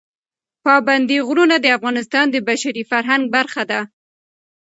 [0.65, 3.81] پابندی غرونه د افغانستان د بشري فرهنګ برخه ده.